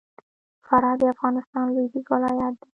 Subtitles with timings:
[0.65, 2.67] فراه د افغانستان لوېدیځ ولایت دی